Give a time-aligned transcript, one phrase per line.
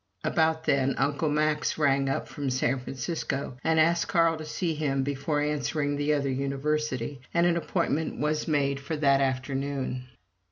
[0.23, 5.03] About then "Uncle Max" rang up from San Francisco and asked Carl to see him
[5.03, 10.05] before answering this other University, and an appointment was made for that afternoon.